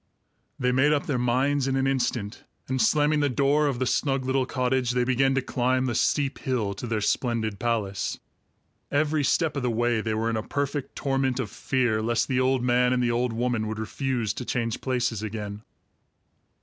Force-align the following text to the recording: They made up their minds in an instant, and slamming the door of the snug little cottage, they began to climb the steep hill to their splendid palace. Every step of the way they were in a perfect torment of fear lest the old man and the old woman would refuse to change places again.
They 0.57 0.71
made 0.71 0.93
up 0.93 1.05
their 1.05 1.19
minds 1.19 1.67
in 1.67 1.75
an 1.75 1.85
instant, 1.85 2.43
and 2.67 2.81
slamming 2.81 3.19
the 3.19 3.29
door 3.29 3.67
of 3.67 3.77
the 3.77 3.85
snug 3.85 4.25
little 4.25 4.47
cottage, 4.47 4.89
they 4.93 5.03
began 5.03 5.35
to 5.35 5.43
climb 5.43 5.85
the 5.85 5.93
steep 5.93 6.39
hill 6.39 6.73
to 6.73 6.87
their 6.87 7.01
splendid 7.01 7.59
palace. 7.59 8.17
Every 8.89 9.23
step 9.23 9.55
of 9.55 9.61
the 9.61 9.69
way 9.69 10.01
they 10.01 10.15
were 10.15 10.31
in 10.31 10.37
a 10.37 10.41
perfect 10.41 10.95
torment 10.95 11.39
of 11.39 11.51
fear 11.51 12.01
lest 12.01 12.27
the 12.27 12.39
old 12.39 12.63
man 12.63 12.93
and 12.93 13.03
the 13.03 13.11
old 13.11 13.31
woman 13.31 13.67
would 13.67 13.77
refuse 13.77 14.33
to 14.33 14.43
change 14.43 14.81
places 14.81 15.21
again. 15.21 15.61